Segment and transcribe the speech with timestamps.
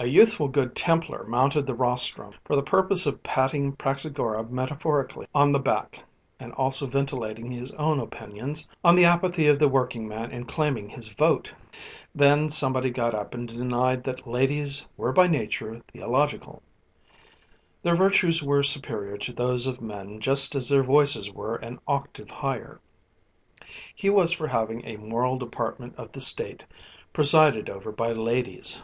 [0.00, 5.52] A youthful Good Templar mounted the rostrum, for the purpose of patting Praxagora metaphorically on
[5.52, 6.04] the back,
[6.38, 10.90] and also ventilating his own opinions on the apathy of the working man in claiming
[10.90, 11.54] his vote.
[12.14, 16.60] Then somebody got up and denied that ladies were by nature theological.
[17.82, 22.28] Their virtues were superior to those of men just as their voices were an octave
[22.28, 22.78] higher.
[23.94, 26.66] He was for having a Moral Department of the State
[27.14, 28.82] presided over by ladies.